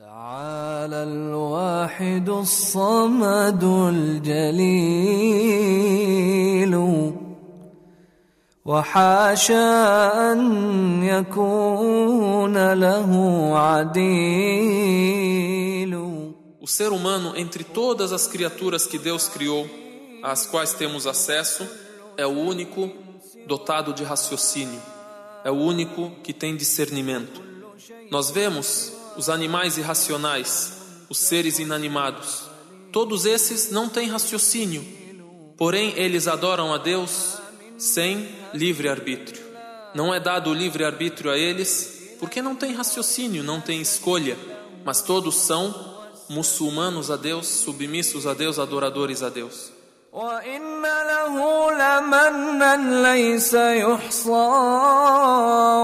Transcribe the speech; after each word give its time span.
تعالى 0.00 1.02
الواحد 1.02 2.28
الصمد 2.28 3.64
الجليل 3.64 4.76
وحاشا 8.64 10.32
أن 10.32 11.02
يكون 11.02 12.72
له 12.72 13.10
عديل 13.58 14.76
O 16.60 16.66
ser 16.68 16.92
humano, 16.92 17.34
entre 17.34 17.64
todas 17.64 18.12
as 18.12 18.26
criaturas 18.26 18.86
que 18.86 18.98
Deus 18.98 19.28
criou, 19.28 19.66
às 20.22 20.44
quais 20.44 20.74
temos 20.74 21.06
acesso, 21.06 21.66
é 22.18 22.26
o 22.26 22.30
único 22.30 22.90
dotado 23.46 23.94
de 23.94 24.04
raciocínio, 24.04 24.82
é 25.42 25.50
o 25.50 25.54
único 25.54 26.10
que 26.22 26.34
tem 26.34 26.54
discernimento. 26.54 27.40
Nós 28.10 28.30
vemos 28.30 28.96
os 29.17 29.29
animais 29.29 29.77
irracionais, 29.77 30.73
os 31.09 31.17
seres 31.17 31.59
inanimados. 31.59 32.43
Todos 32.91 33.25
esses 33.25 33.71
não 33.71 33.87
têm 33.87 34.09
raciocínio, 34.09 34.85
porém 35.57 35.93
eles 35.97 36.27
adoram 36.27 36.73
a 36.73 36.77
Deus 36.77 37.37
sem 37.77 38.29
livre-arbítrio. 38.53 39.41
Não 39.93 40.13
é 40.13 40.19
dado 40.19 40.49
o 40.49 40.53
livre-arbítrio 40.53 41.31
a 41.31 41.37
eles 41.37 42.15
porque 42.19 42.41
não 42.41 42.55
têm 42.55 42.73
raciocínio, 42.73 43.43
não 43.43 43.59
têm 43.59 43.81
escolha, 43.81 44.37
mas 44.85 45.01
todos 45.01 45.35
são 45.35 45.73
muçulmanos 46.29 47.09
a 47.09 47.17
Deus, 47.17 47.47
submissos 47.47 48.27
a 48.27 48.33
Deus, 48.33 48.59
adoradores 48.59 49.23
a 49.23 49.29
Deus. 49.29 49.71
وإن 50.11 50.83
له 50.83 51.35
لمنا 51.71 52.75
ليس 53.07 53.53
يحصى 53.53 54.31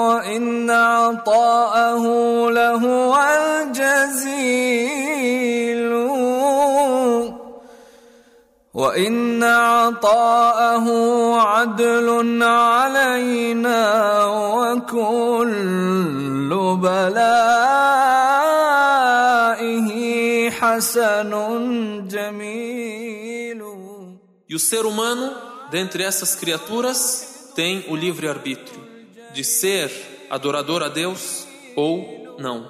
وإن 0.07 0.71
عطاءه 0.71 2.05
لهو 2.51 3.17
الجزيل. 3.39 4.67
وإن 8.73 9.43
عطاءه 9.43 10.87
عدل 11.41 12.43
علينا 12.43 14.25
وكل 14.59 15.69
بلائه 16.81 18.09
حسن 20.51 21.31
جميل. 22.07 23.06
E 24.48 24.54
o 24.54 24.58
ser 24.58 24.84
humano, 24.84 25.34
dentre 25.70 26.02
essas 26.02 26.34
criaturas, 26.34 27.52
tem 27.54 27.84
o 27.88 27.96
livre-arbítrio 27.96 28.80
de 29.32 29.44
ser 29.44 29.90
adorador 30.30 30.82
a 30.82 30.88
Deus 30.88 31.46
ou 31.76 32.36
não, 32.38 32.68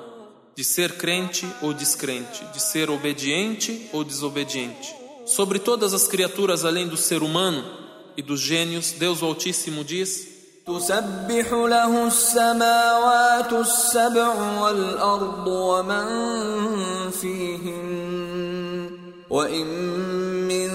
de 0.55 0.63
ser 0.65 0.97
crente 0.97 1.47
ou 1.61 1.73
descrente, 1.73 2.45
de 2.53 2.61
ser 2.61 2.91
obediente 2.91 3.89
ou 3.93 4.05
desobediente. 4.05 4.95
Sobre 5.27 5.59
todas 5.59 5.95
as 5.95 6.07
criaturas 6.07 6.65
além 6.65 6.89
do 6.89 6.97
ser 6.97 7.23
humano 7.23 7.65
e 8.17 8.23
dos 8.23 8.41
gênios, 8.41 8.93
Deus 8.93 9.23
o 9.23 9.27
Altíssimo 9.27 9.85
diz: 9.85 10.33
تسبح 10.67 11.53
له 11.53 12.07
السماوات 12.07 13.53
السبع 13.53 14.61
والأرض 14.61 15.47
ومن 15.47 16.07
فيهن 17.11 18.66
وإن 19.31 19.67
من 20.49 20.71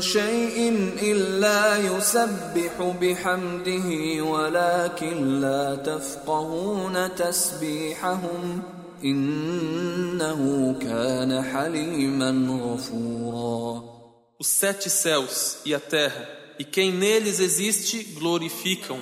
شيء 0.00 0.58
إلا 1.02 1.76
يسبح 1.78 2.94
بحمده 3.00 4.22
ولكن 4.22 5.40
لا 5.40 5.74
تفقهون 5.74 7.14
تسبيحهم 7.14 8.62
إنه 9.04 10.74
كان 10.80 11.42
حليما 11.42 12.30
غفورا 12.62 13.94
Os 14.36 14.48
sete 14.48 14.90
céus 14.90 15.58
e 15.64 15.72
a 15.72 15.80
terra 15.80 16.28
e 16.58 16.64
quem 16.64 16.92
neles 16.92 17.40
existe 17.40 18.02
glorificam. 18.02 18.98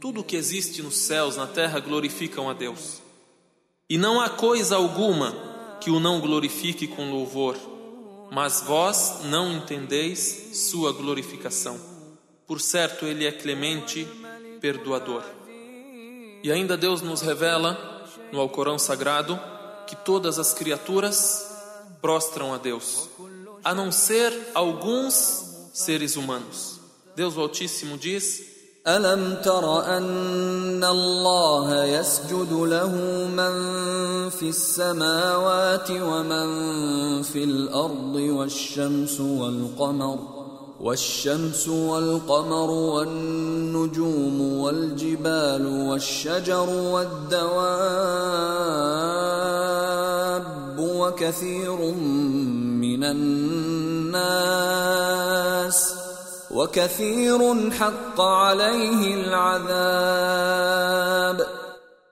Tudo 0.00 0.24
que 0.24 0.36
existe 0.36 0.82
nos 0.82 0.96
céus, 0.96 1.36
na 1.36 1.46
terra, 1.46 1.80
glorificam 1.80 2.48
a 2.48 2.52
Deus. 2.52 3.02
E 3.88 3.98
não 3.98 4.20
há 4.20 4.30
coisa 4.30 4.76
alguma 4.76 5.34
que 5.80 5.90
o 5.90 5.98
não 5.98 6.20
glorifique 6.20 6.86
com 6.86 7.10
louvor, 7.10 7.56
mas 8.31 8.61
vós 8.61 9.21
não 9.25 9.53
entendeis 9.53 10.51
sua 10.53 10.91
glorificação. 10.91 11.79
Por 12.47 12.61
certo, 12.61 13.05
Ele 13.05 13.25
é 13.25 13.31
clemente, 13.31 14.07
perdoador. 14.61 15.23
E 16.43 16.51
ainda 16.51 16.77
Deus 16.77 17.01
nos 17.01 17.21
revela 17.21 18.05
no 18.31 18.39
Alcorão 18.39 18.77
Sagrado 18.77 19.39
que 19.87 19.95
todas 19.95 20.37
as 20.37 20.53
criaturas 20.53 21.47
prostram 22.01 22.53
a 22.53 22.57
Deus, 22.57 23.09
a 23.63 23.73
não 23.73 23.91
ser 23.91 24.31
alguns 24.53 25.69
seres 25.73 26.15
humanos. 26.15 26.79
Deus 27.15 27.37
Altíssimo 27.37 27.97
diz: 27.97 28.54
ألم 28.87 29.37
تر 29.43 29.97
أن 29.97 30.83
الله 30.83 31.85
يسجد 31.85 32.51
له 32.53 32.95
من 33.27 33.55
في 34.29 34.49
السماوات 34.49 35.91
ومن 35.91 36.47
في 37.21 37.43
الأرض 37.43 38.15
والشمس 38.15 39.19
والقمر 39.19 40.19
والشمس 40.81 41.67
والقمر 41.67 42.69
والنجوم 42.69 44.41
والجبال 44.59 45.67
والشجر 45.89 46.69
والدواب 46.69 47.55
وكثير 50.79 51.91
من 52.81 53.03
الناس. 53.03 54.94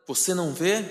Você 0.05 0.33
não 0.33 0.53
vê 0.53 0.83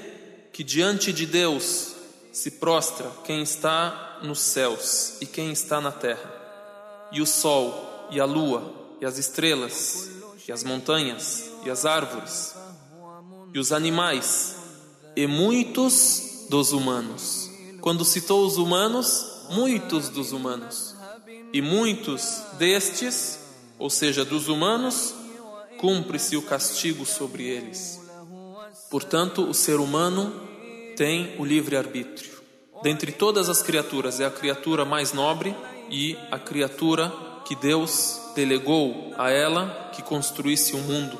que 0.54 0.64
diante 0.64 1.12
de 1.12 1.26
Deus 1.26 1.92
se 2.32 2.52
prostra 2.52 3.10
quem 3.24 3.42
está 3.42 4.20
nos 4.22 4.40
céus 4.40 5.20
e 5.20 5.26
quem 5.26 5.52
está 5.52 5.82
na 5.82 5.92
terra, 5.92 6.32
e 7.12 7.20
o 7.20 7.26
sol, 7.26 8.08
e 8.10 8.18
a 8.18 8.24
lua, 8.24 8.72
e 9.02 9.04
as 9.04 9.18
estrelas, 9.18 10.08
e 10.48 10.50
as 10.50 10.64
montanhas, 10.64 11.50
e 11.62 11.68
as 11.70 11.84
árvores, 11.84 12.54
e 13.52 13.58
os 13.58 13.70
animais, 13.70 14.56
e 15.14 15.26
muitos 15.26 16.46
dos 16.48 16.72
humanos. 16.72 17.50
Quando 17.82 18.02
citou 18.02 18.46
os 18.46 18.56
humanos, 18.56 19.46
muitos 19.50 20.08
dos 20.08 20.32
humanos. 20.32 20.96
E 21.52 21.60
muitos 21.60 22.40
destes, 22.58 23.41
ou 23.82 23.90
seja, 23.90 24.24
dos 24.24 24.46
humanos, 24.46 25.12
cumpre-se 25.76 26.36
o 26.36 26.42
castigo 26.42 27.04
sobre 27.04 27.48
eles. 27.48 28.00
Portanto, 28.88 29.42
o 29.42 29.52
ser 29.52 29.80
humano 29.80 30.32
tem 30.96 31.34
o 31.36 31.44
livre-arbítrio. 31.44 32.30
Dentre 32.80 33.10
todas 33.10 33.48
as 33.48 33.60
criaturas, 33.60 34.20
é 34.20 34.24
a 34.24 34.30
criatura 34.30 34.84
mais 34.84 35.12
nobre 35.12 35.52
e 35.90 36.16
a 36.30 36.38
criatura 36.38 37.12
que 37.44 37.56
Deus 37.56 38.20
delegou 38.36 39.12
a 39.18 39.30
ela 39.32 39.90
que 39.92 40.00
construísse 40.00 40.74
o 40.74 40.78
um 40.78 40.82
mundo 40.82 41.18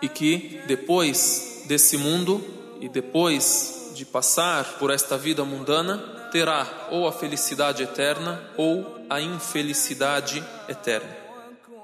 e 0.00 0.08
que 0.08 0.60
depois 0.68 1.64
desse 1.66 1.96
mundo 1.96 2.40
e 2.80 2.88
depois 2.88 3.90
de 3.92 4.04
passar 4.04 4.78
por 4.78 4.92
esta 4.92 5.18
vida 5.18 5.44
mundana, 5.44 5.98
terá 6.30 6.86
ou 6.92 7.08
a 7.08 7.12
felicidade 7.12 7.82
eterna 7.82 8.40
ou 8.56 9.04
a 9.10 9.20
infelicidade 9.20 10.44
eterna 10.68 11.23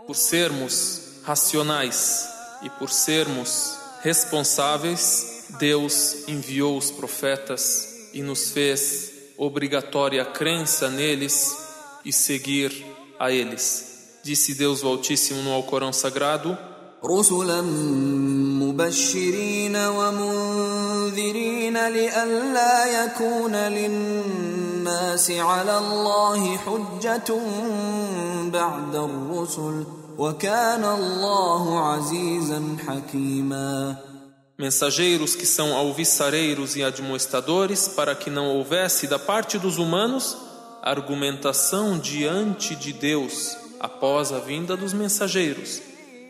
Por 0.09 0.15
sermos 0.15 1.01
racionais 1.23 2.27
e 2.61 2.69
por 2.69 2.89
sermos 2.89 3.77
responsáveis, 4.01 5.45
Deus 5.59 6.27
enviou 6.27 6.77
os 6.77 6.91
profetas 6.91 8.09
e 8.13 8.21
nos 8.21 8.51
fez 8.51 9.11
obrigatória 9.37 10.21
a 10.21 10.25
crença 10.25 10.89
neles 10.89 11.57
e 12.03 12.13
seguir 12.13 12.85
a 13.19 13.31
eles. 13.31 14.19
Disse 14.23 14.55
Deus 14.55 14.83
o 14.83 14.87
Altíssimo 14.87 15.41
no 15.41 15.51
Alcorão 15.51 15.93
Sagrado: 15.93 16.57
رسلا 17.03 17.61
مبشرين 18.61 19.75
ومنذرين 19.75 21.87
لئلا 21.87 23.05
يكون 23.05 23.55
للناس 23.55 24.68
على 25.29 25.77
الله 25.77 26.57
حجة 26.57 27.29
بعد 28.53 28.95
الرسل 28.95 29.85
وكان 30.17 30.83
الله 30.85 31.79
عزيزا 31.79 32.77
حكيما 32.87 33.95
Mensageiros 34.57 35.35
que 35.35 35.45
são 35.45 35.75
alvissareiros 35.75 36.77
e 36.77 36.83
admoestadores, 36.83 37.89
para 37.89 38.15
que 38.15 38.29
não 38.29 38.55
houvesse 38.55 39.05
da 39.05 39.19
parte 39.19 39.59
dos 39.59 39.77
humanos 39.77 40.37
argumentação 40.81 41.97
diante 41.99 42.73
de 42.73 42.93
Deus 42.93 43.57
após 43.81 44.31
a 44.31 44.39
vinda 44.39 44.77
dos 44.77 44.93
mensageiros. 44.93 45.81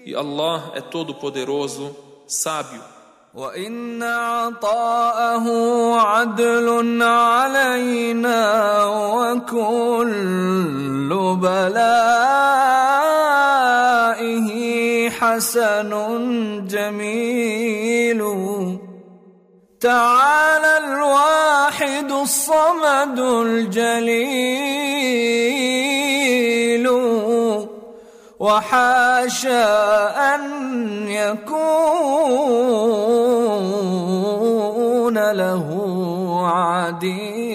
E 0.05 0.15
Allah 0.15 0.71
é 0.73 0.81
todo-poderoso, 0.81 1.95
sábio. 2.25 2.81
وإن 3.34 4.02
عطاءه 4.02 5.46
عدل 6.00 7.02
علينا 7.02 8.40
وكل 9.14 10.08
بلائه 11.42 12.00
حسن 15.10 15.90
جميل. 16.66 18.20
تعالى 19.80 20.78
الواحد 20.78 22.10
الصمد 22.10 23.18
الجليل. 23.18 24.50
وحاشا 28.40 29.64
أن 30.34 30.42
يكون 31.08 32.69
له 35.32 35.66
عديد. 36.48 37.49